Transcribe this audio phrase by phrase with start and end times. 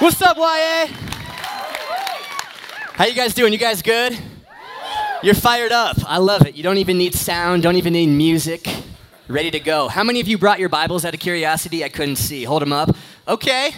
[0.00, 0.86] What's up, YA?
[2.94, 3.52] How you guys doing?
[3.52, 4.18] You guys good?
[5.22, 5.98] You're fired up.
[6.06, 6.54] I love it.
[6.54, 8.66] You don't even need sound, don't even need music.
[9.28, 9.88] Ready to go.
[9.88, 11.84] How many of you brought your Bibles out of curiosity?
[11.84, 12.44] I couldn't see.
[12.44, 12.96] Hold them up.
[13.28, 13.72] Okay.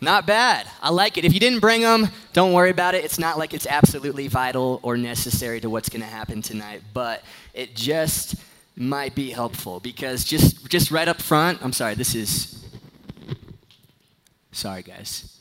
[0.00, 0.66] Not bad.
[0.80, 1.26] I like it.
[1.26, 3.04] If you didn't bring them, don't worry about it.
[3.04, 7.22] It's not like it's absolutely vital or necessary to what's going to happen tonight, but
[7.52, 8.34] it just
[8.76, 12.64] might be helpful because just just right up front, I'm sorry, this is
[14.52, 15.39] Sorry guys.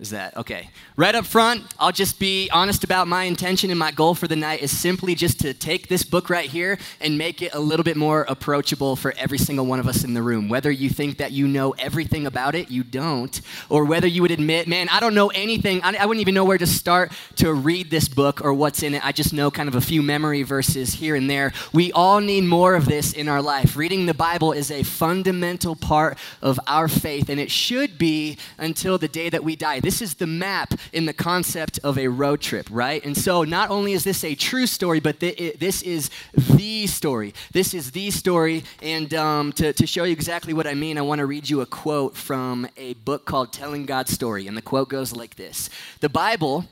[0.00, 0.70] Is that okay?
[0.96, 4.34] Right up front, I'll just be honest about my intention and my goal for the
[4.34, 7.84] night is simply just to take this book right here and make it a little
[7.84, 10.48] bit more approachable for every single one of us in the room.
[10.48, 14.30] Whether you think that you know everything about it, you don't, or whether you would
[14.30, 17.52] admit, man, I don't know anything, I, I wouldn't even know where to start to
[17.52, 19.04] read this book or what's in it.
[19.04, 21.52] I just know kind of a few memory verses here and there.
[21.74, 23.76] We all need more of this in our life.
[23.76, 28.96] Reading the Bible is a fundamental part of our faith, and it should be until
[28.96, 29.80] the day that we die.
[30.00, 33.04] Is the map in the concept of a road trip, right?
[33.04, 37.34] And so not only is this a true story, but this is the story.
[37.52, 38.64] This is the story.
[38.82, 41.60] And um, to, to show you exactly what I mean, I want to read you
[41.60, 44.46] a quote from a book called Telling God's Story.
[44.46, 46.66] And the quote goes like this The Bible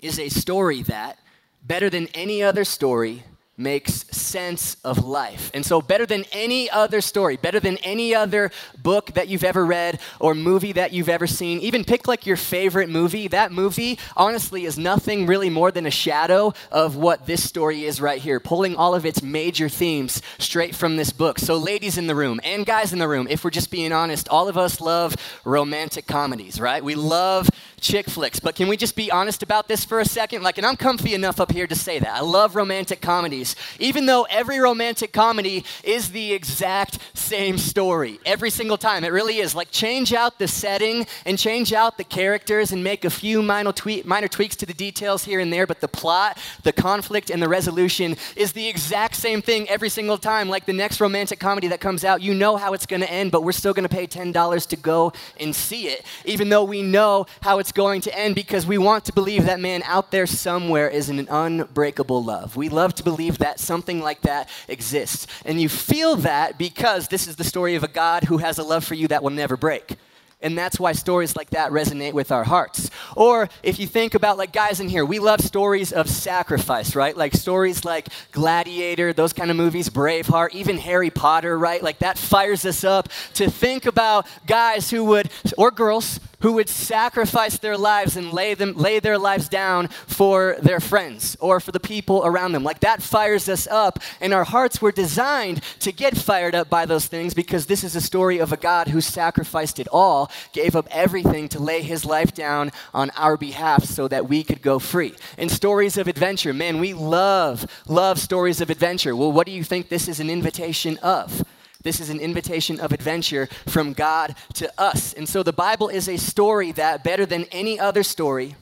[0.00, 1.18] is a story that,
[1.62, 3.24] better than any other story,
[3.58, 5.50] makes sense of life.
[5.54, 8.50] And so, better than any other story, better than any other
[8.82, 12.36] book that you've ever read or movie that you've ever seen, even pick like your
[12.36, 13.28] favorite movie.
[13.28, 18.00] That movie, honestly, is nothing really more than a shadow of what this story is
[18.00, 21.38] right here, pulling all of its major themes straight from this book.
[21.38, 24.28] So, ladies in the room and guys in the room, if we're just being honest,
[24.28, 26.84] all of us love romantic comedies, right?
[26.84, 27.48] We love
[27.86, 28.40] chick flicks.
[28.40, 30.42] But can we just be honest about this for a second?
[30.42, 32.08] Like, and I'm comfy enough up here to say that.
[32.08, 38.50] I love romantic comedies, even though every romantic comedy is the exact same story every
[38.50, 39.04] single time.
[39.04, 39.54] It really is.
[39.54, 43.72] Like, change out the setting and change out the characters and make a few minor,
[43.72, 47.40] tweak, minor tweaks to the details here and there, but the plot, the conflict, and
[47.40, 50.48] the resolution is the exact same thing every single time.
[50.48, 53.30] Like the next romantic comedy that comes out, you know how it's going to end,
[53.30, 56.82] but we're still going to pay $10 to go and see it, even though we
[56.82, 60.26] know how it's going to end because we want to believe that man out there
[60.26, 62.56] somewhere is an unbreakable love.
[62.56, 65.26] We love to believe that something like that exists.
[65.44, 68.64] And you feel that because this is the story of a God who has a
[68.64, 69.96] love for you that will never break.
[70.42, 72.90] And that's why stories like that resonate with our hearts.
[73.16, 77.16] Or if you think about, like, guys in here, we love stories of sacrifice, right?
[77.16, 81.82] Like stories like Gladiator, those kind of movies, Braveheart, even Harry Potter, right?
[81.82, 86.68] Like that fires us up to think about guys who would, or girls, who would
[86.68, 91.72] sacrifice their lives and lay, them, lay their lives down for their friends or for
[91.72, 92.62] the people around them.
[92.62, 96.86] Like that fires us up, and our hearts were designed to get fired up by
[96.86, 100.76] those things because this is a story of a God who sacrificed it all, gave
[100.76, 104.78] up everything to lay his life down on our behalf so that we could go
[104.78, 105.14] free.
[105.38, 109.16] And stories of adventure, man, we love, love stories of adventure.
[109.16, 111.44] Well, what do you think this is an invitation of?
[111.86, 115.12] This is an invitation of adventure from God to us.
[115.12, 118.56] And so the Bible is a story that, better than any other story,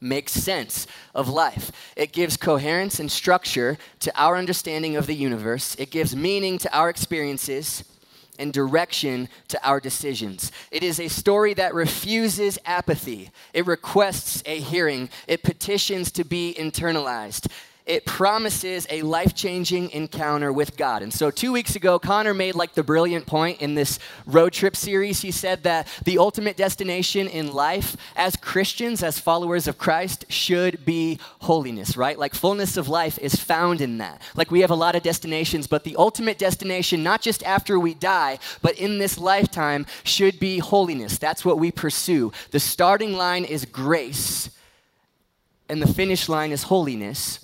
[0.00, 1.72] makes sense of life.
[1.96, 6.72] It gives coherence and structure to our understanding of the universe, it gives meaning to
[6.72, 7.82] our experiences.
[8.36, 10.50] And direction to our decisions.
[10.72, 13.30] It is a story that refuses apathy.
[13.52, 15.08] It requests a hearing.
[15.28, 17.46] It petitions to be internalized
[17.86, 21.02] it promises a life changing encounter with God.
[21.02, 24.74] And so, two weeks ago, Connor made like the brilliant point in this road trip
[24.74, 25.20] series.
[25.20, 30.86] He said that the ultimate destination in life as Christians, as followers of Christ, should
[30.86, 32.18] be holiness, right?
[32.18, 34.22] Like, fullness of life is found in that.
[34.34, 37.92] Like, we have a lot of destinations, but the ultimate destination, not just after we
[37.92, 41.18] die, but in this lifetime, should be holiness.
[41.18, 42.32] That's what we pursue.
[42.50, 44.48] The starting line is grace,
[45.68, 47.43] and the finish line is holiness.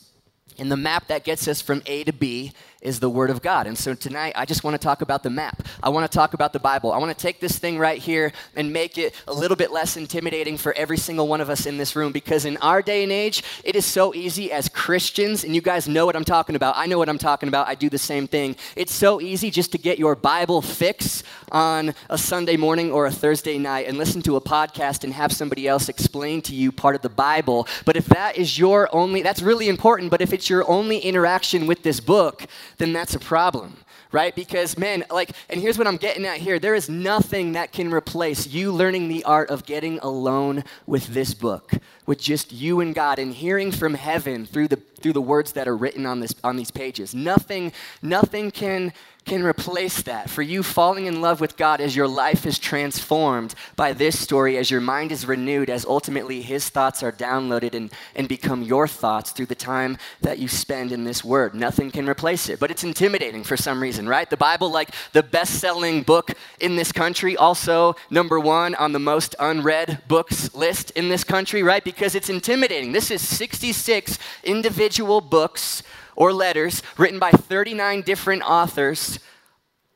[0.60, 3.66] And the map that gets us from A to B is the Word of God.
[3.66, 5.66] And so tonight, I just want to talk about the map.
[5.82, 6.92] I want to talk about the Bible.
[6.92, 9.96] I want to take this thing right here and make it a little bit less
[9.96, 13.12] intimidating for every single one of us in this room because in our day and
[13.12, 16.76] age, it is so easy as Christians, and you guys know what I'm talking about.
[16.76, 17.68] I know what I'm talking about.
[17.68, 18.56] I do the same thing.
[18.76, 21.22] It's so easy just to get your Bible fix
[21.52, 25.32] on a Sunday morning or a Thursday night and listen to a podcast and have
[25.32, 27.66] somebody else explain to you part of the Bible.
[27.84, 31.66] But if that is your only, that's really important, but if it's your only interaction
[31.66, 32.46] with this book,
[32.80, 33.76] then that's a problem
[34.12, 34.34] right?
[34.34, 37.92] Because, man, like, and here's what I'm getting at here there is nothing that can
[37.92, 41.72] replace you learning the art of getting alone with this book,
[42.06, 45.68] with just you and God and hearing from heaven through the, through the words that
[45.68, 47.14] are written on, this, on these pages.
[47.14, 47.72] Nothing,
[48.02, 48.92] nothing can
[49.24, 50.30] can replace that.
[50.30, 54.56] For you, falling in love with God as your life is transformed by this story,
[54.56, 58.88] as your mind is renewed, as ultimately His thoughts are downloaded and, and become your
[58.88, 61.54] thoughts through the time that you spend in this Word.
[61.54, 62.58] Nothing can replace it.
[62.58, 64.28] But it's intimidating for some reason, right?
[64.28, 68.98] The Bible, like the best selling book in this country, also number one on the
[68.98, 71.84] most unread books list in this country, right?
[71.84, 72.92] Because it's intimidating.
[72.92, 75.82] This is 66 individual books
[76.20, 79.18] or letters written by 39 different authors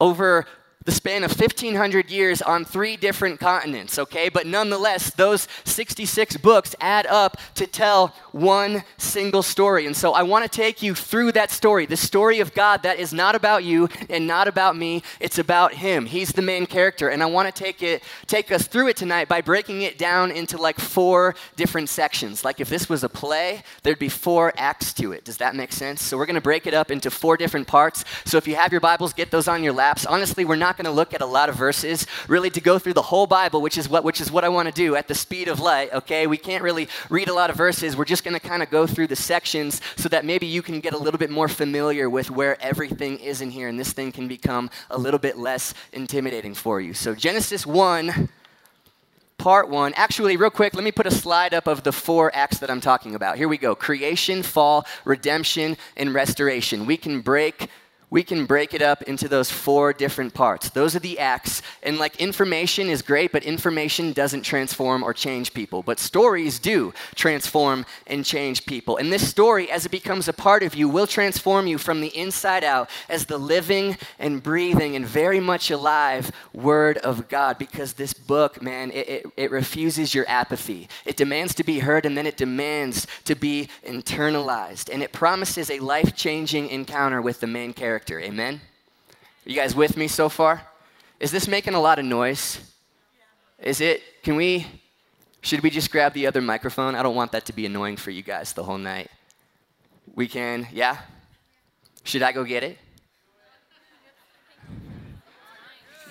[0.01, 0.47] over
[0.85, 4.29] the span of 1500 years on three different continents, okay?
[4.29, 9.87] But nonetheless, those 66 books add up to tell one single story.
[9.87, 12.99] And so I want to take you through that story, the story of God that
[12.99, 16.07] is not about you and not about me, it's about him.
[16.07, 19.29] He's the main character, and I want to take it take us through it tonight
[19.29, 22.45] by breaking it down into like four different sections.
[22.45, 25.25] Like if this was a play, there'd be four acts to it.
[25.25, 26.03] Does that make sense?
[26.03, 28.05] So we're going to break it up into four different parts.
[28.25, 30.05] So if you have your Bibles, get those on your laps.
[30.07, 32.81] Honestly, we're not not going to look at a lot of verses, really to go
[32.81, 35.07] through the whole Bible, which is what, which is what I want to do at
[35.07, 36.27] the speed of light, okay?
[36.27, 37.97] We can't really read a lot of verses.
[37.97, 40.81] We're just going to kind of go through the sections so that maybe you can
[40.81, 44.11] get a little bit more familiar with where everything is in here, and this thing
[44.11, 46.93] can become a little bit less intimidating for you.
[46.93, 48.29] So, Genesis 1
[49.39, 49.93] part one.
[49.95, 52.81] Actually, real quick, let me put a slide up of the four acts that I'm
[52.81, 53.37] talking about.
[53.37, 56.87] Here we go creation, fall, redemption, and restoration.
[56.87, 57.69] We can break
[58.11, 60.71] we can break it up into those four different parts.
[60.71, 61.63] Those are the acts.
[61.83, 65.83] And like information is great, but information doesn't transform or change people.
[65.83, 68.99] But stories do transform and change people.
[68.99, 72.17] And this story, as it becomes a part of you, will transform you from the
[72.17, 77.59] inside out as the living and breathing and very much alive Word of God.
[77.59, 80.89] Because this book, man, it, it, it refuses your apathy.
[81.05, 84.93] It demands to be heard and then it demands to be internalized.
[84.93, 88.19] And it promises a life changing encounter with the main character character.
[88.19, 88.61] Amen?
[89.47, 90.61] Are you guys with me so far?
[91.21, 92.59] Is this making a lot of noise?
[93.61, 94.03] Is it?
[94.25, 94.67] Can we?
[95.43, 96.97] Should we just grab the other microphone?
[96.97, 99.11] I don't want that to be annoying for you guys the whole night.
[100.13, 101.03] We can, yeah?
[102.03, 102.79] Should I go get it?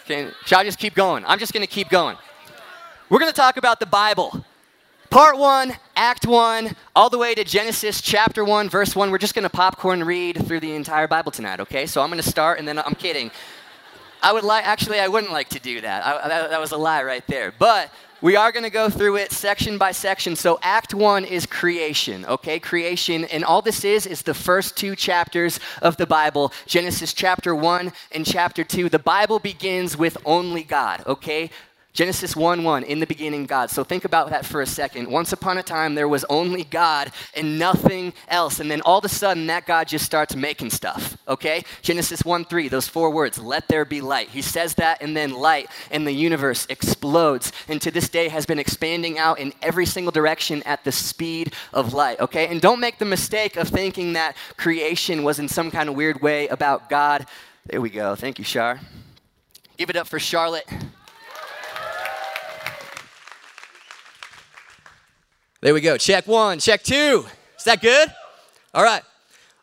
[0.06, 1.26] Can, should I just keep going?
[1.28, 2.16] I'm just going to keep going.
[3.10, 4.46] We're going to talk about the Bible.
[5.14, 9.12] Part one, Act one, all the way to Genesis chapter one, verse one.
[9.12, 11.86] We're just going to popcorn read through the entire Bible tonight, okay?
[11.86, 13.30] So I'm going to start, and then I'm kidding.
[14.24, 16.04] I would like, actually, I wouldn't like to do that.
[16.04, 16.50] I, that.
[16.50, 17.54] That was a lie right there.
[17.60, 20.36] But we are going to go through it section by section.
[20.36, 22.60] So, Act one is creation, okay?
[22.60, 23.26] Creation.
[23.26, 27.94] And all this is, is the first two chapters of the Bible Genesis chapter one
[28.14, 28.90] and chapter two.
[28.90, 31.52] The Bible begins with only God, okay?
[31.94, 33.70] Genesis 1 1, in the beginning, God.
[33.70, 35.12] So think about that for a second.
[35.12, 38.60] Once upon a time, there was only God and nothing else.
[38.60, 41.64] And then all of a sudden, that God just starts making stuff, okay?
[41.84, 44.30] Genesis 1 3, those four words, let there be light.
[44.30, 47.52] He says that, and then light in the universe explodes.
[47.68, 51.54] And to this day, has been expanding out in every single direction at the speed
[51.74, 52.48] of light, okay?
[52.48, 56.24] And don't make the mistake of thinking that creation was in some kind of weird
[56.24, 57.28] way about God.
[57.68, 58.16] There we go.
[58.16, 58.80] Thank you, Shar.
[59.78, 60.66] Give it up for Charlotte.
[65.64, 65.96] There we go.
[65.96, 67.26] Check one, check two.
[67.58, 68.10] Is that good?
[68.74, 69.02] All right.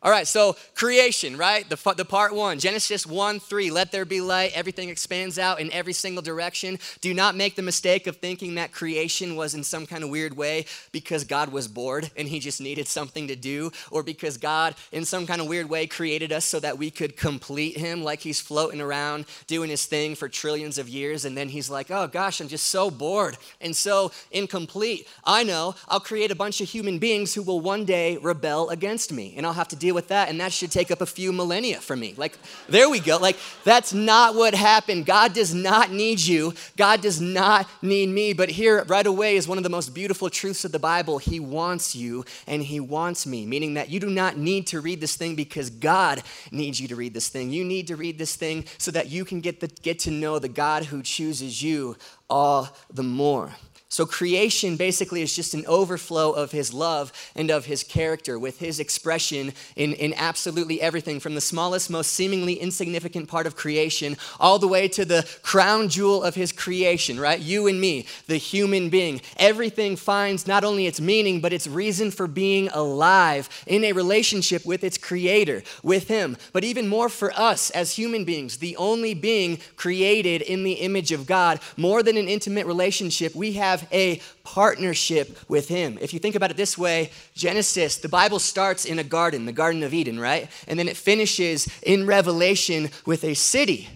[0.02, 1.68] All right, so creation, right?
[1.68, 4.52] The, the part one, Genesis 1 3, let there be light.
[4.54, 6.78] Everything expands out in every single direction.
[7.02, 10.34] Do not make the mistake of thinking that creation was in some kind of weird
[10.34, 14.74] way because God was bored and he just needed something to do, or because God,
[14.90, 18.20] in some kind of weird way, created us so that we could complete him, like
[18.20, 21.26] he's floating around doing his thing for trillions of years.
[21.26, 25.06] And then he's like, oh gosh, I'm just so bored and so incomplete.
[25.24, 29.12] I know, I'll create a bunch of human beings who will one day rebel against
[29.12, 31.06] me, and I'll have to deal deal with that, and that should take up a
[31.06, 32.14] few millennia for me.
[32.16, 33.16] Like, there we go.
[33.16, 35.04] Like, that's not what happened.
[35.04, 38.32] God does not need you, God does not need me.
[38.32, 41.18] But here, right away, is one of the most beautiful truths of the Bible.
[41.18, 45.00] He wants you, and He wants me, meaning that you do not need to read
[45.00, 47.50] this thing because God needs you to read this thing.
[47.50, 50.38] You need to read this thing so that you can get, the, get to know
[50.38, 51.96] the God who chooses you
[52.28, 53.50] all the more.
[53.92, 58.60] So, creation basically is just an overflow of his love and of his character, with
[58.60, 64.16] his expression in, in absolutely everything from the smallest, most seemingly insignificant part of creation,
[64.38, 67.40] all the way to the crown jewel of his creation, right?
[67.40, 69.22] You and me, the human being.
[69.38, 74.64] Everything finds not only its meaning, but its reason for being alive in a relationship
[74.64, 76.36] with its creator, with him.
[76.52, 81.10] But even more for us as human beings, the only being created in the image
[81.10, 85.98] of God, more than an intimate relationship, we have have a partnership with Him.
[86.00, 89.52] If you think about it this way, Genesis, the Bible starts in a garden, the
[89.52, 90.48] Garden of Eden, right?
[90.68, 93.88] And then it finishes in Revelation with a city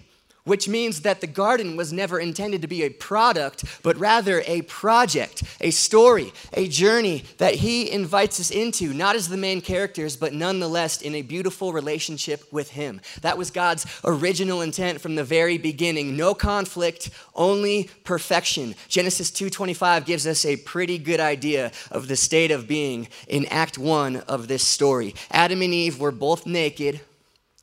[0.45, 4.61] which means that the garden was never intended to be a product, but rather a
[4.63, 10.15] project, a story, a journey that he invites us into, not as the main characters,
[10.15, 13.01] but nonetheless in a beautiful relationship with him.
[13.21, 16.15] That was God's original intent from the very beginning.
[16.15, 18.75] No conflict, only perfection.
[18.87, 23.77] Genesis 2:25 gives us a pretty good idea of the state of being in act
[23.77, 25.15] 1 of this story.
[25.31, 27.01] Adam and Eve were both naked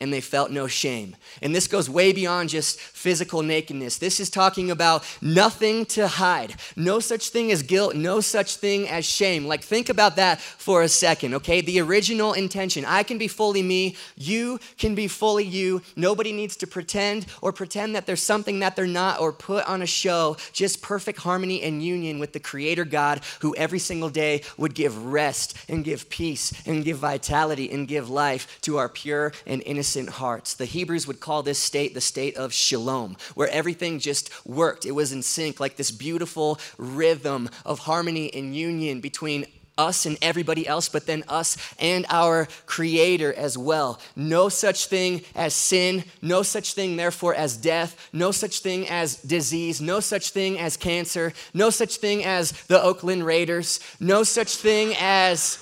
[0.03, 1.15] and they felt no shame.
[1.41, 3.99] And this goes way beyond just physical nakedness.
[3.99, 8.89] This is talking about nothing to hide, no such thing as guilt, no such thing
[8.89, 9.47] as shame.
[9.47, 11.61] Like, think about that for a second, okay?
[11.61, 15.83] The original intention I can be fully me, you can be fully you.
[15.95, 19.83] Nobody needs to pretend or pretend that there's something that they're not or put on
[19.83, 20.37] a show.
[20.53, 25.07] Just perfect harmony and union with the Creator God who every single day would give
[25.07, 29.92] rest and give peace and give vitality and give life to our pure and innocent
[29.97, 30.55] innocent hearts.
[30.55, 34.87] The Hebrews would call this state the state of shalom, where everything just worked.
[34.87, 39.47] It was in sync, like this beautiful rhythm of harmony and union between
[39.77, 44.01] us and everybody else, but then us and our Creator as well.
[44.17, 49.17] No such thing as sin, no such thing, therefore, as death, no such thing as
[49.17, 54.57] disease, no such thing as cancer, no such thing as the Oakland Raiders, no such
[54.57, 55.59] thing as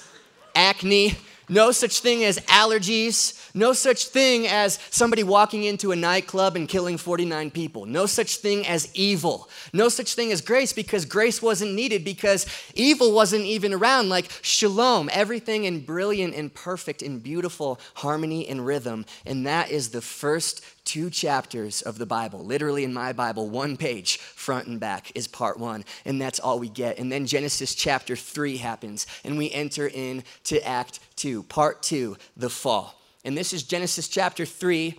[0.55, 1.17] acne,
[1.51, 3.37] no such thing as allergies.
[3.55, 7.85] No such thing as somebody walking into a nightclub and killing 49 people.
[7.87, 9.49] No such thing as evil.
[9.73, 14.09] No such thing as grace because grace wasn't needed because evil wasn't even around.
[14.09, 19.05] Like shalom, everything in brilliant and perfect and beautiful harmony and rhythm.
[19.27, 22.45] And that is the first two chapters of the Bible.
[22.45, 25.85] Literally in my Bible, one page, front and back, is part one.
[26.05, 26.99] And that's all we get.
[26.99, 32.51] And then Genesis chapter three happens, and we enter into Act two, part two, the
[32.51, 33.01] fall.
[33.25, 34.99] And this is Genesis chapter three.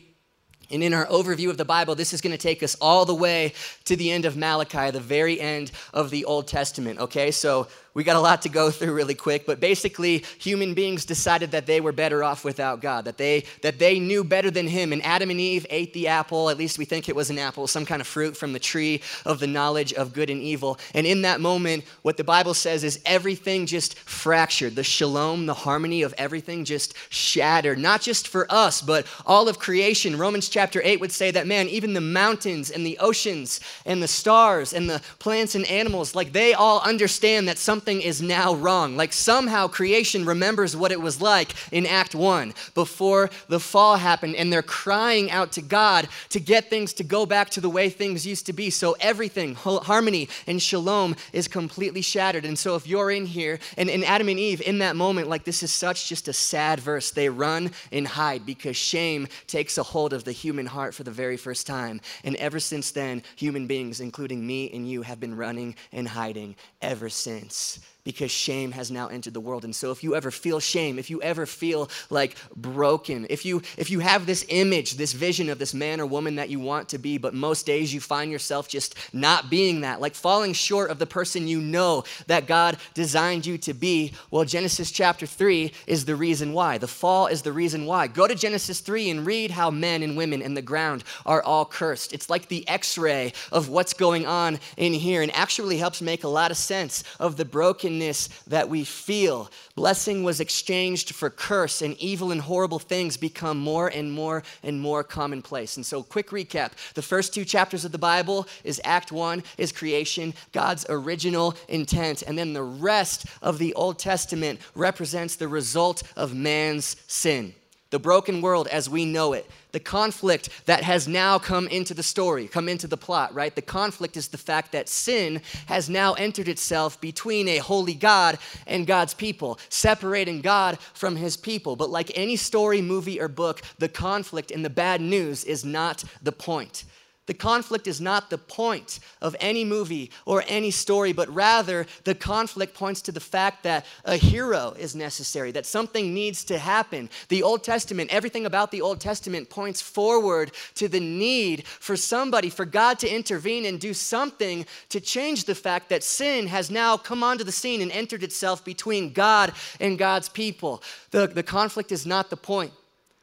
[0.69, 3.13] And in our overview of the Bible, this is going to take us all the
[3.13, 6.99] way to the end of Malachi, the very end of the Old Testament.
[6.99, 11.03] Okay, so we got a lot to go through really quick, but basically, human beings
[11.03, 14.67] decided that they were better off without God, that they, that they knew better than
[14.67, 14.93] Him.
[14.93, 17.67] And Adam and Eve ate the apple, at least we think it was an apple,
[17.67, 20.79] some kind of fruit from the tree of the knowledge of good and evil.
[20.93, 24.75] And in that moment, what the Bible says is everything just fractured.
[24.75, 29.59] The shalom, the harmony of everything just shattered, not just for us, but all of
[29.59, 30.17] creation.
[30.17, 34.07] Romans chapter 8 would say that, man, even the mountains and the oceans and the
[34.07, 38.53] stars and the plants and animals, like they all understand that something something is now
[38.53, 38.95] wrong.
[38.95, 44.35] Like somehow creation remembers what it was like in Act 1 before the fall happened,
[44.35, 47.89] and they're crying out to God to get things to go back to the way
[47.89, 48.69] things used to be.
[48.69, 52.45] So everything, harmony and shalom, is completely shattered.
[52.45, 55.43] And so if you're in here, and, and Adam and Eve, in that moment, like
[55.43, 59.83] this is such just a sad verse, they run and hide because shame takes a
[59.83, 61.99] hold of the human heart for the very first time.
[62.23, 66.55] And ever since then, human beings, including me and you, have been running and hiding
[66.79, 69.63] ever since us because shame has now entered the world.
[69.63, 73.61] And so if you ever feel shame if you ever feel like broken if you
[73.77, 76.89] if you have this image this vision of this man or woman that you want
[76.89, 80.89] to be but most days you find yourself just not being that like falling short
[80.89, 85.71] of the person you know that god designed you to be well genesis chapter 3
[85.87, 86.77] is the reason why.
[86.77, 88.07] The fall is the reason why.
[88.07, 91.65] Go to genesis 3 and read how men and women in the ground are all
[91.65, 92.13] cursed.
[92.13, 96.27] It's like the x-ray of what's going on in here and actually helps make a
[96.27, 99.49] lot of sense of the broken brokenness that we feel.
[99.75, 104.79] Blessing was exchanged for curse, and evil and horrible things become more and more and
[104.79, 105.77] more commonplace.
[105.77, 109.71] And so, quick recap the first two chapters of the Bible is Act One, is
[109.71, 112.23] creation, God's original intent.
[112.23, 117.53] And then the rest of the Old Testament represents the result of man's sin
[117.91, 122.03] the broken world as we know it, the conflict that has now come into the
[122.03, 123.55] story, come into the plot, right?
[123.55, 128.37] The conflict is the fact that sin has now entered itself between a holy God
[128.67, 131.75] and God's people, separating God from his people.
[131.75, 136.03] But like any story, movie, or book, the conflict and the bad news is not
[136.21, 136.83] the point.
[137.27, 142.15] The conflict is not the point of any movie or any story, but rather the
[142.15, 147.09] conflict points to the fact that a hero is necessary, that something needs to happen.
[147.29, 152.49] The Old Testament, everything about the Old Testament points forward to the need for somebody,
[152.49, 156.97] for God to intervene and do something to change the fact that sin has now
[156.97, 160.81] come onto the scene and entered itself between God and God's people.
[161.11, 162.73] The, the conflict is not the point.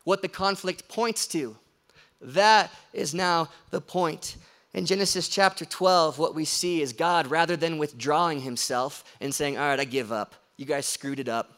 [0.05, 1.57] What the conflict points to
[2.21, 4.37] that is now the point.
[4.75, 9.57] In Genesis chapter 12, what we see is God, rather than withdrawing himself and saying,
[9.57, 10.35] All right, I give up.
[10.57, 11.53] You guys screwed it up.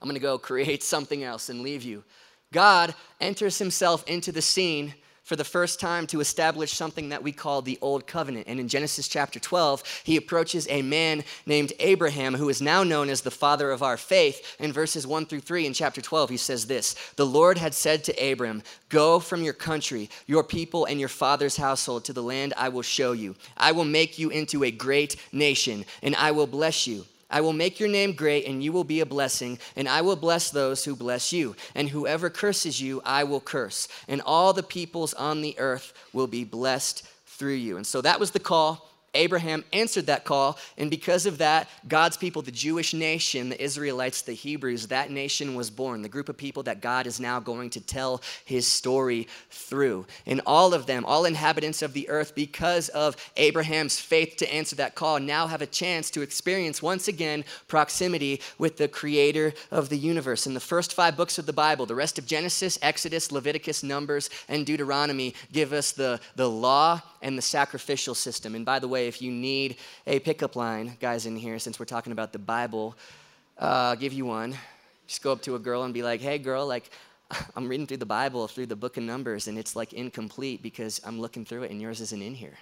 [0.00, 2.04] I'm going to go create something else and leave you.
[2.52, 7.32] God enters himself into the scene for the first time to establish something that we
[7.32, 8.46] call the Old Covenant.
[8.48, 13.08] And in Genesis chapter 12, he approaches a man named Abraham, who is now known
[13.08, 14.56] as the father of our faith.
[14.58, 18.04] In verses 1 through 3 in chapter 12, he says this The Lord had said
[18.04, 22.54] to Abram, Go from your country, your people, and your father's household to the land
[22.56, 23.36] I will show you.
[23.56, 27.06] I will make you into a great nation, and I will bless you.
[27.30, 30.16] I will make your name great, and you will be a blessing, and I will
[30.16, 31.56] bless those who bless you.
[31.74, 33.88] And whoever curses you, I will curse.
[34.08, 37.76] And all the peoples on the earth will be blessed through you.
[37.76, 42.16] And so that was the call Abraham answered that call, and because of that, God's
[42.16, 46.36] people, the Jewish nation, the Israelites, the Hebrews, that nation was born, the group of
[46.36, 50.06] people that God is now going to tell his story through.
[50.26, 54.76] And all of them, all inhabitants of the earth, because of Abraham's faith to answer
[54.76, 59.88] that call, now have a chance to experience once again proximity with the creator of
[59.88, 60.46] the universe.
[60.46, 64.30] In the first five books of the Bible, the rest of Genesis, Exodus, Leviticus, Numbers,
[64.48, 68.54] and Deuteronomy give us the, the law and the sacrificial system.
[68.54, 69.76] And by the way, if you need
[70.06, 72.96] a pickup line, guys in here, since we're talking about the Bible,
[73.60, 74.56] uh, I'll give you one.
[75.06, 76.90] Just go up to a girl and be like, hey, girl, like,
[77.56, 81.00] I'm reading through the Bible, through the book of Numbers, and it's like incomplete because
[81.04, 82.58] I'm looking through it and yours isn't in here.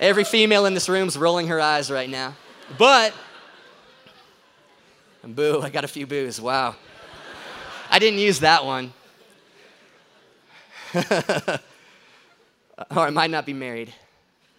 [0.00, 2.34] Every female in this room is rolling her eyes right now.
[2.76, 3.14] But,
[5.22, 6.40] boo, I got a few boos.
[6.40, 6.74] Wow.
[7.88, 8.92] I didn't use that one.
[12.96, 13.92] or I might not be married.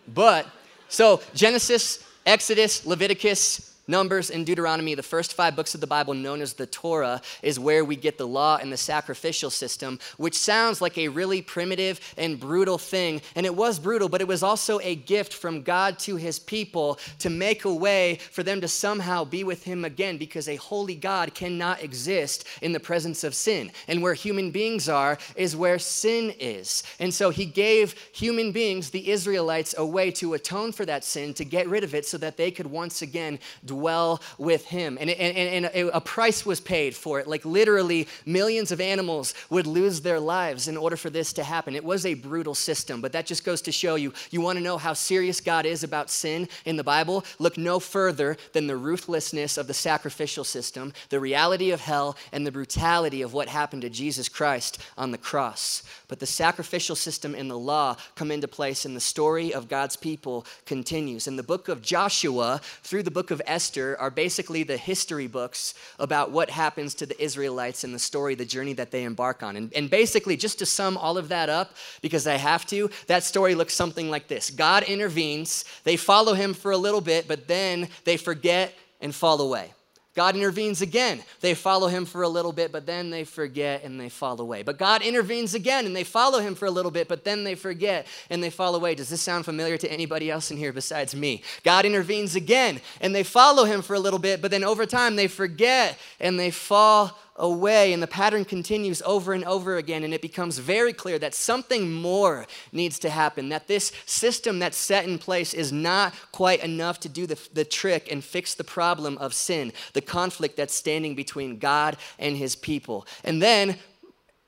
[0.08, 0.46] But,
[0.90, 6.42] so Genesis, Exodus, Leviticus, Numbers and Deuteronomy, the first five books of the Bible known
[6.42, 10.82] as the Torah, is where we get the law and the sacrificial system, which sounds
[10.82, 13.22] like a really primitive and brutal thing.
[13.36, 16.98] And it was brutal, but it was also a gift from God to his people
[17.20, 20.96] to make a way for them to somehow be with him again, because a holy
[20.96, 23.72] God cannot exist in the presence of sin.
[23.88, 26.84] And where human beings are is where sin is.
[27.00, 31.34] And so he gave human beings, the Israelites, a way to atone for that sin,
[31.34, 33.40] to get rid of it, so that they could once again
[33.74, 34.98] dwell with him.
[35.00, 37.28] And, and, and a price was paid for it.
[37.28, 41.76] Like literally, millions of animals would lose their lives in order for this to happen.
[41.76, 44.64] It was a brutal system, but that just goes to show you you want to
[44.64, 47.26] know how serious God is about sin in the Bible?
[47.40, 52.46] Look no further than the ruthlessness of the sacrificial system, the reality of hell, and
[52.46, 55.84] the brutality of what happened to Jesus Christ on the cross.
[56.08, 59.96] But the sacrificial system and the law come into place, and the story of God's
[59.96, 61.28] people continues.
[61.28, 65.26] In the book of Joshua, through the book of Esther, Esther are basically the history
[65.26, 69.42] books about what happens to the Israelites and the story, the journey that they embark
[69.42, 69.56] on.
[69.56, 71.72] And, and basically, just to sum all of that up,
[72.02, 76.54] because I have to, that story looks something like this God intervenes, they follow him
[76.54, 79.72] for a little bit, but then they forget and fall away.
[80.16, 81.24] God intervenes again.
[81.42, 84.62] They follow him for a little bit, but then they forget and they fall away.
[84.62, 87.56] But God intervenes again and they follow him for a little bit, but then they
[87.56, 88.94] forget and they fall away.
[88.94, 91.42] Does this sound familiar to anybody else in here besides me?
[91.64, 95.16] God intervenes again and they follow him for a little bit, but then over time
[95.16, 100.14] they forget and they fall away, and the pattern continues over and over again, and
[100.14, 105.06] it becomes very clear that something more needs to happen, that this system that's set
[105.06, 109.18] in place is not quite enough to do the, the trick and fix the problem
[109.18, 113.08] of sin, the conflict that's standing between God and his people.
[113.24, 113.78] And then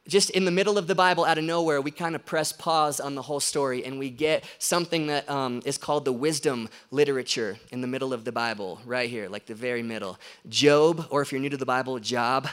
[0.07, 2.99] just in the middle of the Bible, out of nowhere, we kind of press pause
[2.99, 7.57] on the whole story and we get something that um, is called the wisdom literature
[7.71, 10.19] in the middle of the Bible, right here, like the very middle.
[10.47, 12.47] Job, or if you're new to the Bible, Job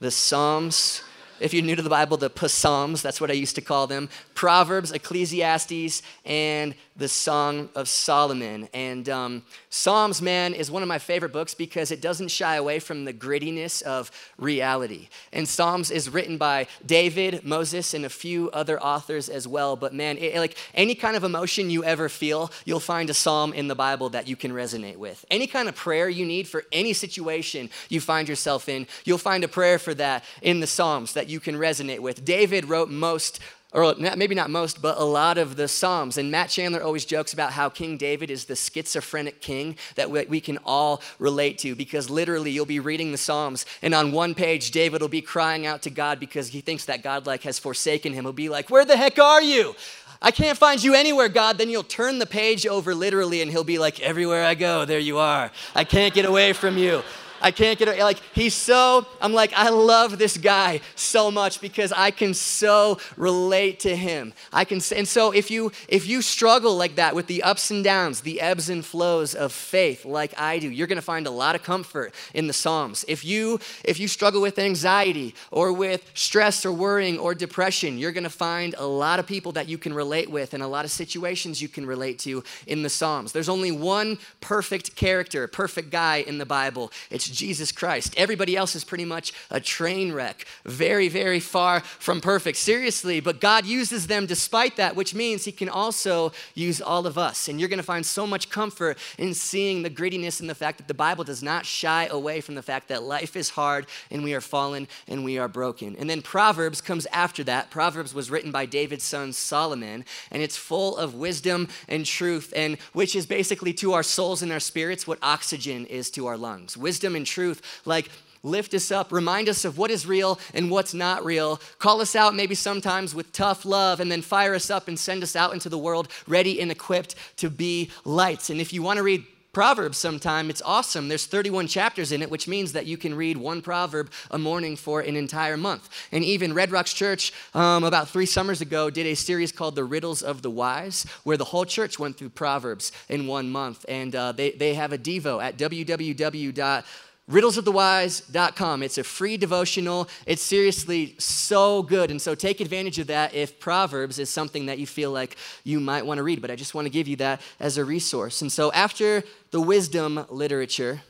[0.00, 1.02] the Psalms.
[1.38, 4.10] If you're new to the Bible, the Psalms, that's what I used to call them.
[4.34, 8.68] Proverbs, Ecclesiastes, and the Song of Solomon.
[8.74, 12.80] And um, Psalms, man, is one of my favorite books because it doesn't shy away
[12.80, 15.08] from the grittiness of reality.
[15.32, 19.76] And Psalms is written by David, Moses, and a few other authors as well.
[19.76, 23.52] But man, it, like any kind of emotion you ever feel, you'll find a psalm
[23.52, 25.24] in the Bible that you can resonate with.
[25.30, 29.44] Any kind of prayer you need for any situation you find yourself in, you'll find
[29.44, 32.24] a prayer for that in the Psalms that you can resonate with.
[32.24, 33.38] David wrote most
[33.72, 36.18] or maybe not most, but a lot of the Psalms.
[36.18, 40.40] And Matt Chandler always jokes about how King David is the schizophrenic king that we
[40.40, 44.72] can all relate to because literally you'll be reading the Psalms and on one page
[44.72, 48.12] David will be crying out to God because he thinks that God like has forsaken
[48.12, 48.24] him.
[48.24, 49.76] He'll be like, "Where the heck are you?
[50.20, 53.62] I can't find you anywhere, God." Then you'll turn the page over literally and he'll
[53.62, 55.52] be like, "Everywhere I go, there you are.
[55.76, 57.02] I can't get away from you."
[57.40, 57.98] I can't get it.
[57.98, 62.98] Like, he's so, I'm like, I love this guy so much because I can so
[63.16, 64.32] relate to him.
[64.52, 67.82] I can, and so if you, if you struggle like that with the ups and
[67.82, 71.30] downs, the ebbs and flows of faith like I do, you're going to find a
[71.30, 73.04] lot of comfort in the Psalms.
[73.08, 78.12] If you, if you struggle with anxiety or with stress or worrying or depression, you're
[78.12, 80.84] going to find a lot of people that you can relate with and a lot
[80.84, 83.32] of situations you can relate to in the Psalms.
[83.32, 86.92] There's only one perfect character, perfect guy in the Bible.
[87.10, 88.14] It's Jesus Christ.
[88.16, 92.58] Everybody else is pretty much a train wreck, very, very far from perfect.
[92.58, 97.16] Seriously, but God uses them despite that, which means He can also use all of
[97.16, 97.48] us.
[97.48, 100.78] And you're going to find so much comfort in seeing the grittiness and the fact
[100.78, 104.22] that the Bible does not shy away from the fact that life is hard and
[104.22, 105.96] we are fallen and we are broken.
[105.98, 107.70] And then Proverbs comes after that.
[107.70, 112.78] Proverbs was written by David's son Solomon, and it's full of wisdom and truth, and
[112.92, 116.76] which is basically to our souls and our spirits what oxygen is to our lungs.
[116.76, 118.10] Wisdom and truth, like
[118.42, 122.16] lift us up, remind us of what is real and what's not real, call us
[122.16, 125.52] out maybe sometimes with tough love, and then fire us up and send us out
[125.52, 128.50] into the world ready and equipped to be lights.
[128.50, 130.48] And if you want to read Proverbs sometime.
[130.48, 131.08] It's awesome.
[131.08, 134.76] There's 31 chapters in it, which means that you can read one proverb a morning
[134.76, 135.88] for an entire month.
[136.12, 139.82] And even Red Rocks Church, um, about three summers ago, did a series called The
[139.82, 143.84] Riddles of the Wise, where the whole church went through Proverbs in one month.
[143.88, 146.84] And uh, they, they have a Devo at www
[147.30, 148.82] riddlesofthewise.com.
[148.82, 150.08] It's a free devotional.
[150.26, 152.10] It's seriously so good.
[152.10, 155.80] And so take advantage of that if Proverbs is something that you feel like you
[155.80, 156.42] might want to read.
[156.42, 158.42] But I just want to give you that as a resource.
[158.42, 161.02] And so after the wisdom literature,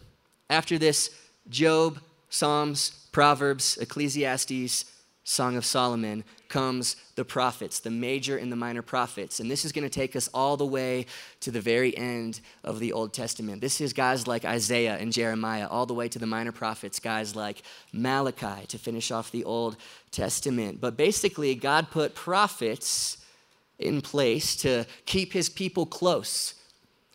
[0.49, 1.11] after this
[1.49, 4.85] Job, Psalms, Proverbs, Ecclesiastes,
[5.31, 9.39] Song of Solomon, comes the prophets, the major and the minor prophets.
[9.39, 11.07] And this is going to take us all the way
[11.39, 13.61] to the very end of the Old Testament.
[13.61, 17.37] This is guys like Isaiah and Jeremiah, all the way to the minor prophets, guys
[17.37, 17.63] like
[17.93, 19.77] Malachi to finish off the Old
[20.11, 20.81] Testament.
[20.81, 23.19] But basically, God put prophets
[23.79, 26.55] in place to keep his people close,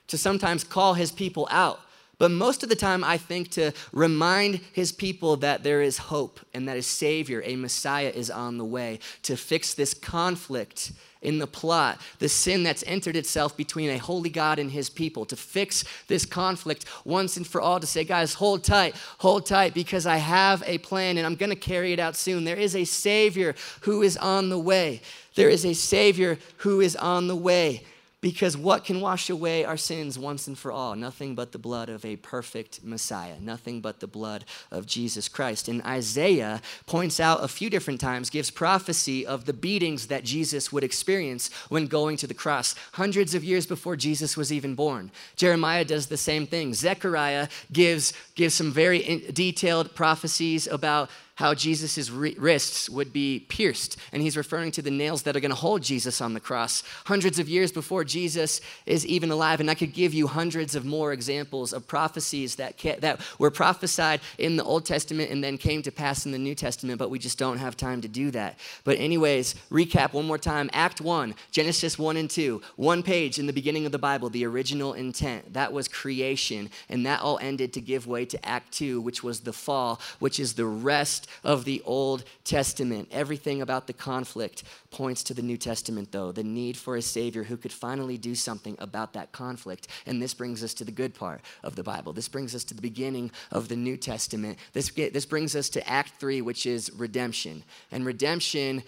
[0.07, 1.81] to sometimes call his people out
[2.17, 6.39] but most of the time, I think to remind his people that there is hope
[6.53, 11.39] and that a Savior, a Messiah, is on the way to fix this conflict in
[11.39, 15.35] the plot, the sin that's entered itself between a holy God and his people, to
[15.35, 20.05] fix this conflict once and for all, to say, guys, hold tight, hold tight, because
[20.05, 22.43] I have a plan and I'm going to carry it out soon.
[22.43, 25.01] There is a Savior who is on the way.
[25.33, 27.83] There is a Savior who is on the way.
[28.25, 30.95] Because what can wash away our sins once and for all?
[30.95, 35.67] Nothing but the blood of a perfect Messiah, nothing but the blood of Jesus Christ.
[35.67, 40.73] And Isaiah points out a few different times, gives prophecy of the beatings that Jesus
[40.73, 45.11] would experience when going to the cross, hundreds of years before Jesus was even born.
[45.35, 46.73] Jeremiah does the same thing.
[46.73, 53.97] Zechariah gives, gives some very detailed prophecies about how Jesus' wrists would be pierced.
[54.11, 56.81] And he's referring to the nails that are going to hold Jesus on the cross
[57.05, 59.59] hundreds of years before Jesus is even alive.
[59.59, 64.21] And I could give you hundreds of more examples of prophecies that, that were prophesied
[64.37, 67.19] in the Old Testament and then came to pass in the New Testament, but we
[67.19, 68.57] just don't have time to do that.
[68.85, 73.45] But, anyways, recap one more time Act 1, Genesis 1 and 2, one page in
[73.45, 75.53] the beginning of the Bible, the original intent.
[75.53, 76.69] That was creation.
[76.89, 80.39] And that all ended to give way to Act 2, which was the fall, which
[80.39, 83.09] is the rest of the Old Testament.
[83.11, 87.43] Everything about the conflict points to the New Testament, though, the need for a Savior
[87.43, 89.87] who could finally do something about that conflict.
[90.05, 92.13] And this brings us to the good part of the Bible.
[92.13, 94.57] This brings us to the beginning of the New Testament.
[94.73, 97.63] This, this brings us to Act 3, which is redemption.
[97.91, 98.83] And redemption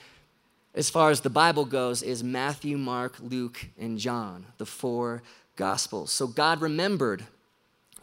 [0.77, 5.23] as far as the Bible goes, is Matthew, Mark, Luke, and John, the four
[5.55, 6.11] Gospels.
[6.11, 7.25] So God remembered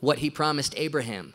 [0.01, 1.35] what he promised Abraham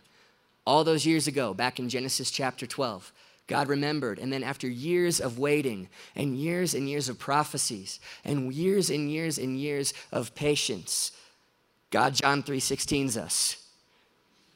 [0.65, 3.12] all those years ago, back in Genesis chapter 12,
[3.48, 4.19] God remembered.
[4.19, 9.12] And then, after years of waiting and years and years of prophecies and years and
[9.12, 11.12] years and years of patience,
[11.89, 13.68] God, John 3 16s us.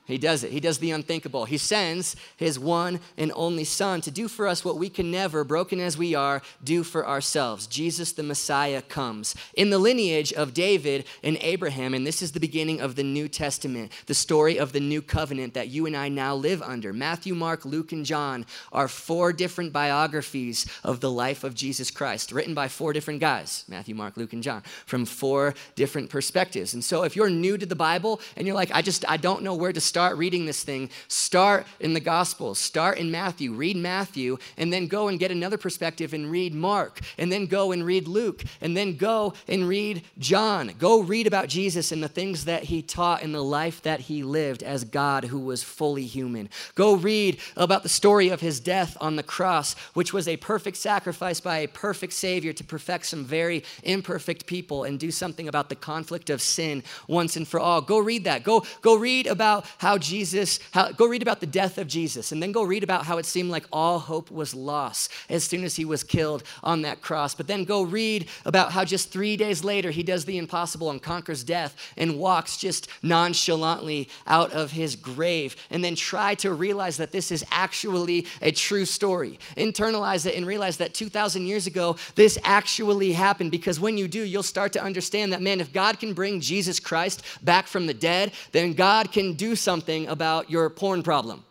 [0.05, 0.51] He does it.
[0.51, 1.45] He does the unthinkable.
[1.45, 5.45] He sends his one and only Son to do for us what we can never,
[5.45, 7.67] broken as we are, do for ourselves.
[7.67, 12.41] Jesus the Messiah comes in the lineage of David and Abraham, and this is the
[12.41, 16.09] beginning of the New Testament, the story of the new covenant that you and I
[16.09, 16.91] now live under.
[16.91, 22.33] Matthew, Mark, Luke, and John are four different biographies of the life of Jesus Christ,
[22.33, 26.73] written by four different guys Matthew, Mark, Luke, and John, from four different perspectives.
[26.73, 29.43] And so if you're new to the Bible and you're like, I just, I don't
[29.43, 33.77] know where to start reading this thing, start in the Gospels, start in Matthew, read
[33.77, 37.85] Matthew, and then go and get another perspective and read Mark, and then go and
[37.85, 40.71] read Luke, and then go and read John.
[40.79, 44.23] Go read about Jesus and the things that he taught and the life that he
[44.23, 46.49] lived as God who was fully human.
[46.73, 50.77] Go read about the story of his death on the cross, which was a perfect
[50.77, 55.69] sacrifice by a perfect Savior to perfect some very imperfect people and do something about
[55.69, 57.79] the conflict of sin once and for all.
[57.79, 58.43] Go read that.
[58.43, 62.41] Go, go read about how Jesus, how, go read about the death of Jesus, and
[62.41, 65.75] then go read about how it seemed like all hope was lost as soon as
[65.75, 67.35] he was killed on that cross.
[67.35, 71.01] But then go read about how just three days later he does the impossible and
[71.01, 75.57] conquers death and walks just nonchalantly out of his grave.
[75.69, 79.37] And then try to realize that this is actually a true story.
[79.57, 84.23] Internalize it and realize that 2,000 years ago, this actually happened because when you do,
[84.23, 87.93] you'll start to understand that, man, if God can bring Jesus Christ back from the
[87.93, 91.43] dead, then God can do something about your porn problem.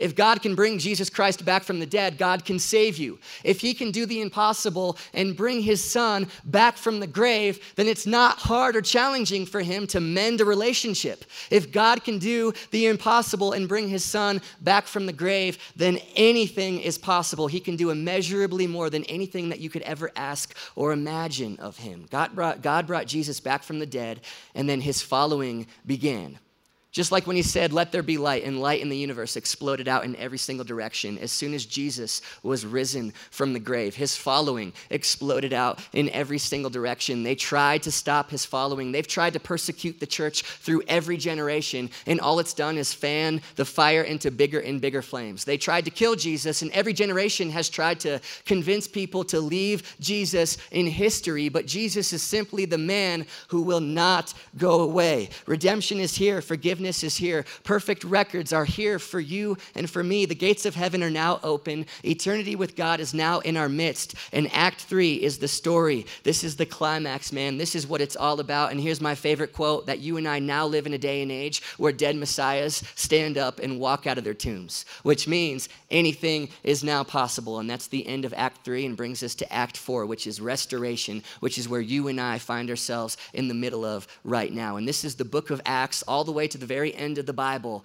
[0.00, 3.18] If God can bring Jesus Christ back from the dead, God can save you.
[3.44, 7.86] If He can do the impossible and bring His Son back from the grave, then
[7.86, 11.26] it's not hard or challenging for Him to mend a relationship.
[11.50, 15.98] If God can do the impossible and bring His Son back from the grave, then
[16.16, 17.46] anything is possible.
[17.46, 21.76] He can do immeasurably more than anything that you could ever ask or imagine of
[21.76, 22.06] Him.
[22.10, 24.22] God brought, God brought Jesus back from the dead,
[24.54, 26.38] and then His following began.
[26.92, 29.86] Just like when he said, Let there be light, and light in the universe exploded
[29.86, 31.18] out in every single direction.
[31.18, 36.38] As soon as Jesus was risen from the grave, his following exploded out in every
[36.38, 37.22] single direction.
[37.22, 38.90] They tried to stop his following.
[38.90, 43.40] They've tried to persecute the church through every generation, and all it's done is fan
[43.54, 45.44] the fire into bigger and bigger flames.
[45.44, 49.96] They tried to kill Jesus, and every generation has tried to convince people to leave
[50.00, 55.28] Jesus in history, but Jesus is simply the man who will not go away.
[55.46, 57.44] Redemption is here, forgiveness forgiveness is here.
[57.62, 60.24] Perfect records are here for you and for me.
[60.24, 61.84] The gates of heaven are now open.
[62.02, 64.14] Eternity with God is now in our midst.
[64.32, 66.06] And Act 3 is the story.
[66.22, 67.58] This is the climax, man.
[67.58, 68.70] This is what it's all about.
[68.70, 71.30] And here's my favorite quote that you and I now live in a day and
[71.30, 76.48] age where dead messiahs stand up and walk out of their tombs, which means anything
[76.64, 77.58] is now possible.
[77.58, 80.40] And that's the end of Act 3 and brings us to Act 4, which is
[80.40, 84.76] restoration, which is where you and I find ourselves in the middle of right now.
[84.76, 87.26] And this is the book of Acts all the way to the very end of
[87.26, 87.84] the Bible,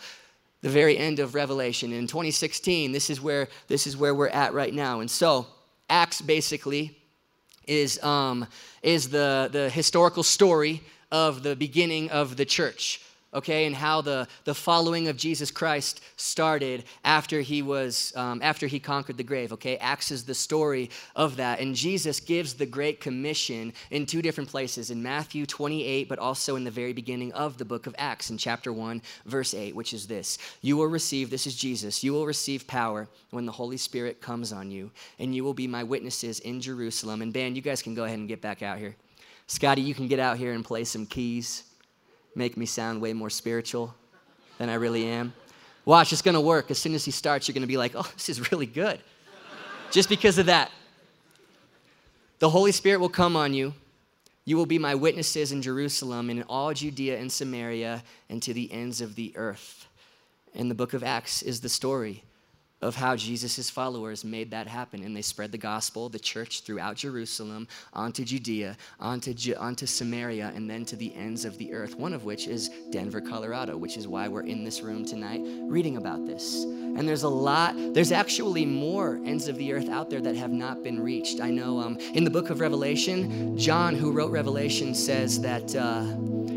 [0.62, 1.92] the very end of Revelation.
[1.92, 5.00] In 2016, this is where this is where we're at right now.
[5.00, 5.48] And so,
[5.90, 6.96] Acts basically
[7.68, 8.46] is um,
[8.84, 13.02] is the the historical story of the beginning of the church
[13.36, 18.66] okay, and how the, the following of Jesus Christ started after he was um, after
[18.66, 19.54] he conquered the grave.
[19.54, 24.22] Okay, Acts is the story of that, and Jesus gives the Great Commission in two
[24.22, 27.96] different places in Matthew 28, but also in the very beginning of the book of
[27.98, 31.30] Acts in chapter 1, verse 8, which is this: You will receive.
[31.30, 32.04] This is Jesus.
[32.04, 35.68] You will receive power when the Holy Spirit comes on you, and you will be
[35.68, 37.22] my witnesses in Jerusalem.
[37.22, 38.96] And Ben, you guys can go ahead and get back out here.
[39.48, 41.64] Scotty, you can get out here and play some keys
[42.36, 43.96] make me sound way more spiritual
[44.58, 45.34] than I really am.
[45.86, 46.70] Watch, it's gonna work.
[46.70, 49.00] As soon as he starts, you're gonna be like, oh, this is really good.
[49.92, 50.72] Just because of that.
[52.40, 53.74] The Holy Spirit will come on you.
[54.44, 58.54] You will be my witnesses in Jerusalem and in all Judea and Samaria and to
[58.54, 59.88] the ends of the earth.
[60.54, 62.25] And the book of Acts is the story
[62.86, 65.04] of how Jesus' followers made that happen.
[65.04, 70.70] And they spread the gospel, the church throughout Jerusalem, onto Judea, onto, onto Samaria, and
[70.70, 74.08] then to the ends of the earth, one of which is Denver, Colorado, which is
[74.08, 76.64] why we're in this room tonight reading about this.
[76.64, 80.52] And there's a lot, there's actually more ends of the earth out there that have
[80.52, 81.42] not been reached.
[81.42, 85.76] I know um, in the book of Revelation, John, who wrote Revelation, says that.
[85.76, 86.06] Uh,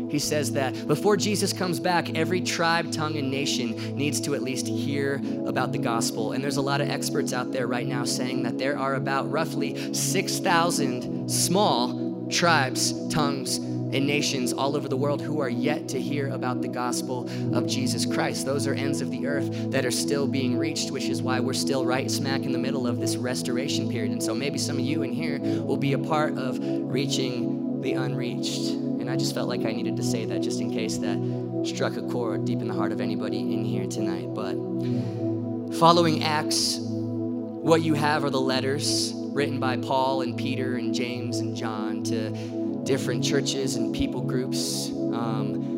[0.09, 4.41] he says that before Jesus comes back, every tribe, tongue, and nation needs to at
[4.41, 6.18] least hear about the gospel.
[6.27, 9.31] And there's a lot of experts out there right now saying that there are about
[9.31, 13.57] roughly 6,000 small tribes, tongues,
[13.91, 17.65] and nations all over the world who are yet to hear about the gospel of
[17.65, 18.45] Jesus Christ.
[18.45, 21.53] Those are ends of the earth that are still being reached, which is why we're
[21.53, 24.11] still right smack in the middle of this restoration period.
[24.11, 27.93] And so maybe some of you in here will be a part of reaching the
[27.93, 28.69] unreached.
[28.69, 31.17] And I just felt like I needed to say that just in case that
[31.65, 34.27] struck a chord deep in the heart of anybody in here tonight.
[34.35, 34.53] But
[35.77, 41.37] following Acts, what you have are the letters written by Paul and Peter and James
[41.39, 42.31] and John to
[42.83, 44.89] different churches and people groups.
[44.89, 45.68] Um,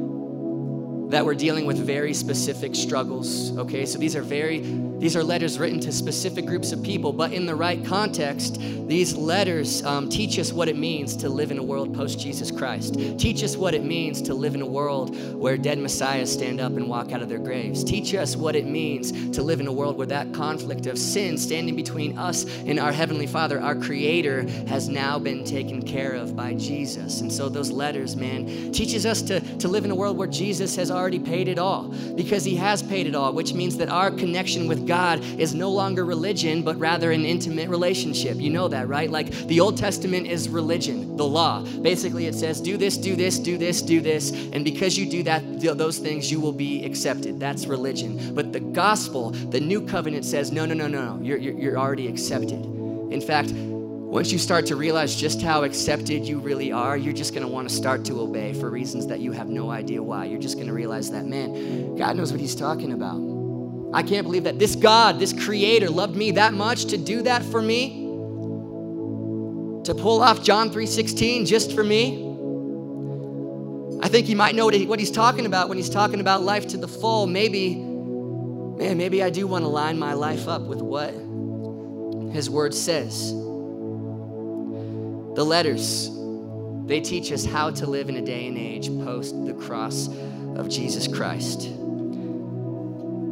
[1.11, 3.57] that we're dealing with very specific struggles.
[3.57, 4.61] Okay, so these are very
[5.01, 9.15] these are letters written to specific groups of people, but in the right context, these
[9.15, 12.99] letters um, teach us what it means to live in a world post Jesus Christ.
[13.17, 16.73] Teach us what it means to live in a world where dead messiahs stand up
[16.73, 17.83] and walk out of their graves.
[17.83, 21.35] Teach us what it means to live in a world where that conflict of sin
[21.35, 26.35] standing between us and our Heavenly Father, our Creator, has now been taken care of
[26.35, 27.21] by Jesus.
[27.21, 30.75] And so those letters, man, teaches us to, to live in a world where Jesus
[30.75, 31.83] has already paid it all
[32.15, 35.69] because He has paid it all, which means that our connection with God is no
[35.69, 38.37] longer religion, but rather an intimate relationship.
[38.37, 39.09] You know that, right?
[39.09, 41.63] Like the Old Testament is religion, the law.
[41.81, 44.31] Basically, it says, do this, do this, do this, do this.
[44.31, 45.41] And because you do that,
[45.77, 47.39] those things, you will be accepted.
[47.39, 48.33] That's religion.
[48.33, 51.23] But the gospel, the new covenant says, no, no, no, no, no.
[51.23, 52.63] You're, you're, you're already accepted.
[53.11, 53.51] In fact,
[54.11, 57.47] once you start to realize just how accepted you really are, you're just going to
[57.47, 60.25] want to start to obey for reasons that you have no idea why.
[60.25, 63.15] You're just going to realize that, man, God knows what He's talking about.
[63.93, 67.41] I can't believe that this God, this creator, loved me that much to do that
[67.41, 68.01] for me.
[69.85, 72.27] To pull off John 3:16 just for me.
[74.03, 76.67] I think he might know what, what he's talking about when he's talking about life
[76.67, 77.27] to the full.
[77.27, 81.13] Maybe, man, maybe I do want to line my life up with what
[82.33, 83.40] his word says.
[85.33, 86.09] The letters,
[86.87, 90.09] they teach us how to live in a day and age post the cross
[90.57, 91.69] of Jesus Christ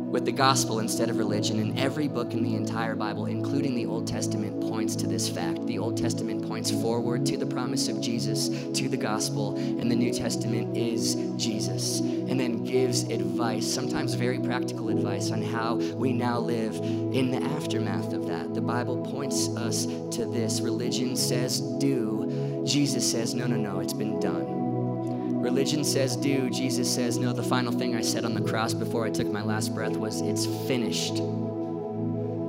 [0.10, 1.60] with the gospel instead of religion.
[1.60, 5.66] And every book in the entire Bible, including the Old Testament, points to this fact.
[5.68, 9.96] The Old Testament points forward to the promise of Jesus, to the gospel, and the
[9.96, 12.00] New Testament is Jesus.
[12.00, 17.44] And then gives advice, sometimes very practical advice, on how we now live in the
[17.44, 18.54] aftermath of that.
[18.54, 20.62] The Bible points us to this.
[20.62, 25.42] Religion says do, Jesus says no, no, no, it's been done.
[25.42, 27.34] Religion says do, Jesus says no.
[27.34, 30.22] The final thing I said on the cross before I took my last breath was,
[30.22, 31.22] It's finished.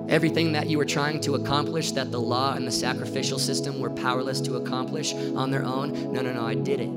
[0.08, 3.90] Everything that you were trying to accomplish, that the law and the sacrificial system were
[3.90, 6.90] powerless to accomplish on their own, no, no, no, I did it.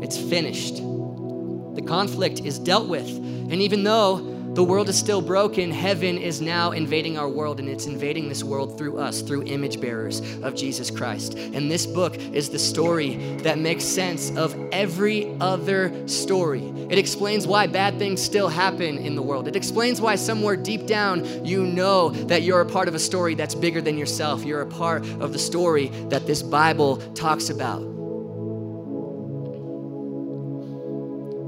[0.00, 0.76] It's finished.
[0.76, 3.08] The conflict is dealt with.
[3.08, 5.70] And even though the world is still broken.
[5.70, 9.80] Heaven is now invading our world, and it's invading this world through us, through image
[9.80, 11.34] bearers of Jesus Christ.
[11.34, 16.62] And this book is the story that makes sense of every other story.
[16.90, 19.48] It explains why bad things still happen in the world.
[19.48, 23.34] It explains why somewhere deep down you know that you're a part of a story
[23.34, 24.44] that's bigger than yourself.
[24.44, 27.91] You're a part of the story that this Bible talks about.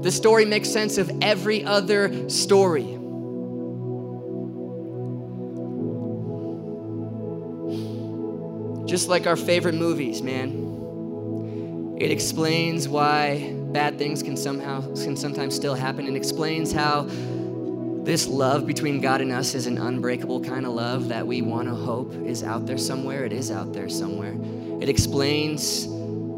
[0.05, 2.83] The story makes sense of every other story.
[8.87, 11.95] Just like our favorite movies, man.
[11.99, 17.07] It explains why bad things can somehow can sometimes still happen and explains how
[18.03, 21.67] this love between God and us is an unbreakable kind of love that we want
[21.67, 23.25] to hope is out there somewhere.
[23.25, 24.35] It is out there somewhere.
[24.83, 25.87] It explains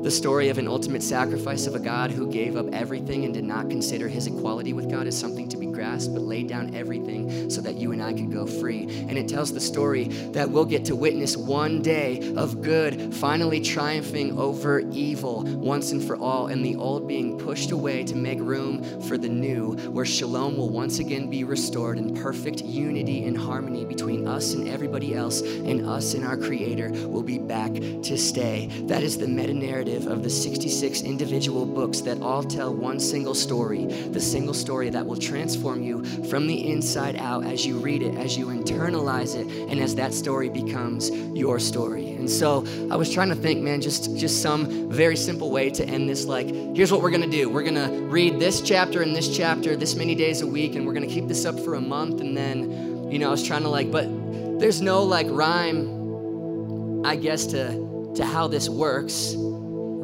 [0.07, 3.43] the story of an ultimate sacrifice of a God who gave up everything and did
[3.43, 7.51] not consider his equality with God as something to be grasped, but laid down everything
[7.51, 8.83] so that you and I could go free.
[9.07, 13.61] And it tells the story that we'll get to witness one day of good finally
[13.61, 18.39] triumphing over evil once and for all, and the old being pushed away to make
[18.39, 23.37] room for the new, where shalom will once again be restored in perfect unity and
[23.37, 28.17] harmony between us and everybody else, and us and our Creator will be back to
[28.17, 28.67] stay.
[28.87, 33.35] That is the meta narrative of the 66 individual books that all tell one single
[33.35, 38.01] story, the single story that will transform you from the inside out as you read
[38.01, 42.11] it, as you internalize it, and as that story becomes your story.
[42.11, 45.85] And so I was trying to think, man, just, just some very simple way to
[45.85, 46.25] end this.
[46.25, 49.35] Like, here's what we're going to do we're going to read this chapter and this
[49.35, 51.81] chapter this many days a week, and we're going to keep this up for a
[51.81, 52.21] month.
[52.21, 54.07] And then, you know, I was trying to like, but
[54.59, 59.35] there's no like rhyme, I guess, to, to how this works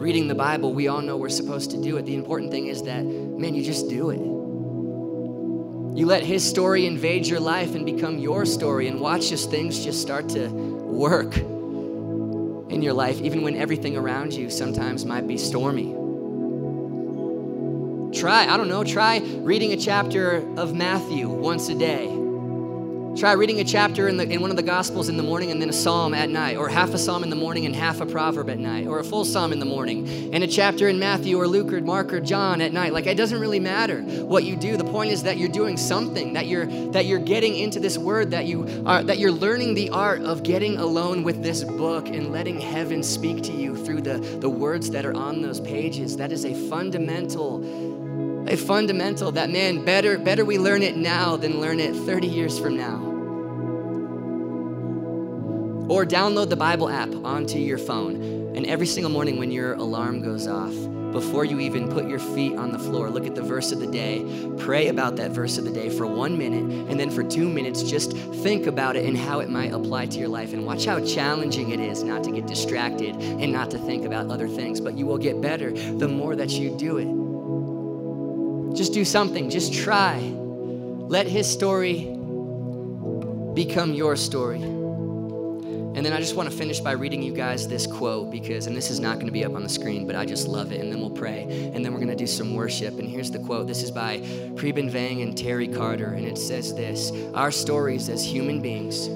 [0.03, 2.05] reading the Bible, we all know we're supposed to do it.
[2.05, 4.32] The important thing is that, man, you just do it.
[5.95, 9.83] You let His story invade your life and become your story, and watch as things
[9.83, 15.37] just start to work in your life, even when everything around you sometimes might be
[15.37, 15.93] stormy.
[18.17, 22.22] Try, I don't know, try reading a chapter of Matthew once a day.
[23.15, 25.61] Try reading a chapter in, the, in one of the Gospels in the morning and
[25.61, 28.07] then a psalm at night, or half a psalm in the morning and half a
[28.07, 31.39] proverb at night, or a full psalm in the morning, and a chapter in Matthew
[31.39, 32.91] or Luke or Mark or John at night.
[32.91, 34.77] Like it doesn't really matter what you do.
[34.77, 38.31] The point is that you're doing something, that you're that you're getting into this word,
[38.31, 42.31] that you are that you're learning the art of getting alone with this book and
[42.31, 46.17] letting heaven speak to you through the, the words that are on those pages.
[46.17, 47.92] That is a fundamental
[48.47, 52.59] a fundamental that man better better we learn it now than learn it 30 years
[52.59, 52.97] from now.
[55.89, 58.15] Or download the bible app onto your phone
[58.55, 60.73] and every single morning when your alarm goes off
[61.13, 63.87] before you even put your feet on the floor look at the verse of the
[63.87, 64.25] day.
[64.57, 67.83] Pray about that verse of the day for one minute and then for two minutes
[67.83, 70.51] just think about it and how it might apply to your life.
[70.53, 74.31] And watch how challenging it is not to get distracted and not to think about
[74.31, 74.81] other things.
[74.81, 77.22] But you will get better the more that you do it
[78.73, 80.19] just do something, just try.
[80.19, 82.05] Let his story
[83.53, 84.61] become your story.
[85.95, 88.75] And then I just want to finish by reading you guys this quote because, and
[88.75, 90.81] this is not going to be up on the screen, but I just love it.
[90.81, 91.43] And then we'll pray.
[91.73, 92.97] And then we're going to do some worship.
[92.97, 93.67] And here's the quote.
[93.67, 94.17] This is by
[94.55, 96.13] Preben Vang and Terry Carter.
[96.13, 99.07] And it says this Our stories as human beings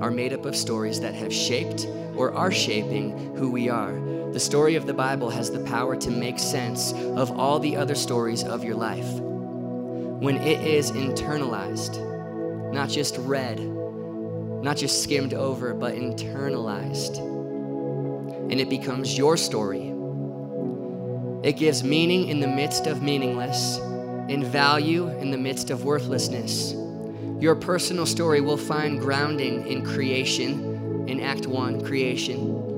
[0.00, 1.86] are made up of stories that have shaped
[2.16, 3.92] or are shaping who we are.
[4.32, 7.94] The story of the Bible has the power to make sense of all the other
[7.94, 9.20] stories of your life.
[9.20, 18.70] When it is internalized, not just read, not just skimmed over, but internalized, and it
[18.70, 19.92] becomes your story.
[21.46, 23.76] It gives meaning in the midst of meaningless
[24.30, 26.72] and value in the midst of worthlessness.
[27.38, 32.71] Your personal story will find grounding in creation, in Act 1, creation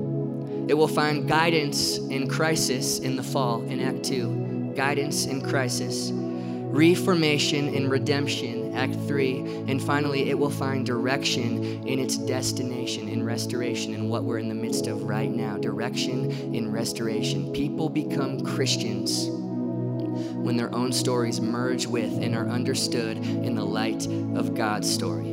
[0.67, 6.11] it will find guidance in crisis in the fall in Act 2, guidance in crisis,
[6.13, 13.23] reformation in redemption, Act 3, and finally, it will find direction in its destination, in
[13.23, 15.57] restoration, in what we're in the midst of right now.
[15.57, 17.53] Direction in restoration.
[17.53, 24.05] People become Christians when their own stories merge with and are understood in the light
[24.35, 25.29] of God's story.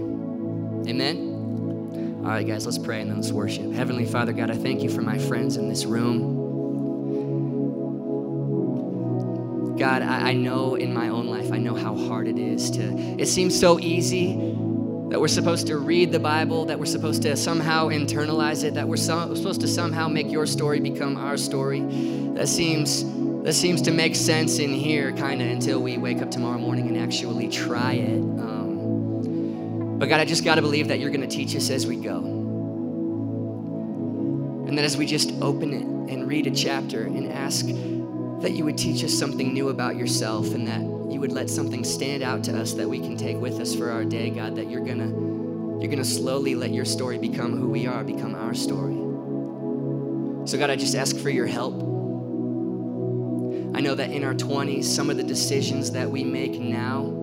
[0.89, 1.32] Amen.
[2.23, 3.73] All right, guys, let's pray and then let's worship.
[3.73, 6.39] Heavenly Father, God, I thank you for my friends in this room.
[9.77, 12.97] God, I, I know in my own life, I know how hard it is to,
[13.19, 14.37] it seems so easy
[15.11, 18.87] that we're supposed to read the Bible, that we're supposed to somehow internalize it, that
[18.87, 21.81] we're so, supposed to somehow make your story become our story.
[22.35, 23.03] That seems
[23.43, 26.87] that seems to make sense in here, kind of, until we wake up tomorrow morning
[26.87, 28.21] and actually try it.
[28.21, 28.62] Um,
[30.03, 31.95] but God, I just got to believe that you're going to teach us as we
[31.95, 32.17] go.
[34.67, 37.67] And that as we just open it and read a chapter and ask
[38.43, 40.81] that you would teach us something new about yourself and that
[41.13, 43.93] you would let something stand out to us that we can take with us for
[43.93, 45.07] our day, God, that you're going to
[45.81, 48.97] you're going to slowly let your story become who we are, become our story.
[50.49, 51.75] So God, I just ask for your help.
[53.77, 57.22] I know that in our 20s, some of the decisions that we make now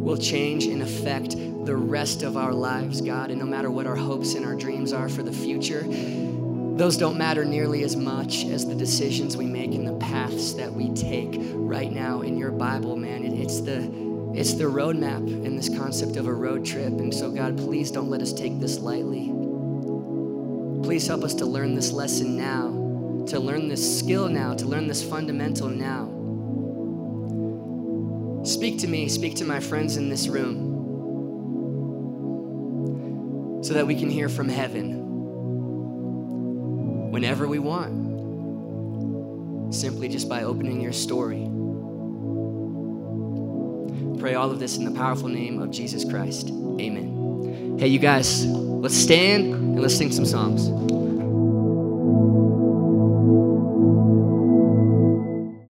[0.00, 1.36] will change and affect
[1.66, 3.30] the rest of our lives, God.
[3.30, 7.18] And no matter what our hopes and our dreams are for the future, those don't
[7.18, 11.38] matter nearly as much as the decisions we make and the paths that we take
[11.52, 13.24] right now in your Bible, man.
[13.24, 16.86] It's the it's the roadmap and this concept of a road trip.
[16.86, 19.26] And so, God, please don't let us take this lightly.
[20.84, 22.68] Please help us to learn this lesson now,
[23.26, 26.19] to learn this skill now, to learn this fundamental now.
[28.42, 30.70] Speak to me, speak to my friends in this room
[33.62, 34.96] so that we can hear from heaven
[37.10, 37.92] whenever we want,
[39.74, 41.46] simply just by opening your story.
[44.18, 46.48] Pray all of this in the powerful name of Jesus Christ.
[46.48, 47.76] Amen.
[47.78, 50.68] Hey, you guys, let's stand and let's sing some songs.